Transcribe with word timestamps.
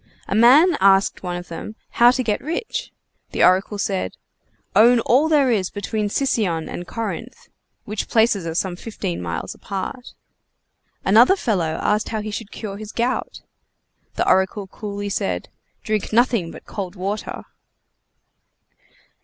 A 0.27 0.33
man 0.33 0.77
asked 0.81 1.21
one 1.21 1.35
of 1.37 1.47
them 1.47 1.75
how 1.91 2.09
to 2.09 2.23
get 2.23 2.41
rich? 2.41 2.91
The 3.33 3.43
oracle 3.43 3.77
said: 3.77 4.17
"Own 4.75 4.99
all 5.01 5.29
there 5.29 5.51
is 5.51 5.69
between 5.69 6.09
Sicyon 6.09 6.67
and 6.67 6.87
Corinth." 6.87 7.49
Which 7.85 8.07
places 8.09 8.47
are 8.47 8.55
some 8.55 8.75
fifteen 8.75 9.21
miles 9.21 9.53
apart. 9.53 10.15
Another 11.05 11.35
fellow 11.35 11.77
asked 11.83 12.09
how 12.09 12.21
he 12.21 12.31
should 12.31 12.49
cure 12.51 12.77
his 12.77 12.91
gout? 12.91 13.43
The 14.15 14.27
oracle 14.27 14.65
coolly 14.65 15.09
said: 15.09 15.49
"Drink 15.83 16.11
nothing 16.11 16.49
but 16.49 16.65
cold 16.65 16.95
water!" 16.95 17.43